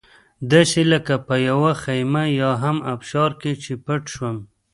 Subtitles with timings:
[0.51, 4.37] داسې لکه په یوه خېمه یا هم ابشار کې چې پټ شم.